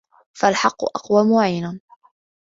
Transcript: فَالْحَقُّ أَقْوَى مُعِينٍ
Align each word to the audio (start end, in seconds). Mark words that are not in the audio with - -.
فَالْحَقُّ 0.33 0.83
أَقْوَى 0.83 1.23
مُعِينٍ 1.23 1.81